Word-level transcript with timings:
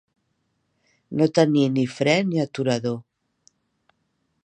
No 1.19 1.27
tenir 1.39 1.67
ni 1.75 1.85
fre 1.99 2.17
ni 2.31 2.43
aturador. 2.47 2.99